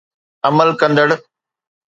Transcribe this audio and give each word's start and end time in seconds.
عمل 0.47 0.69
ڪندڙ 0.81 1.07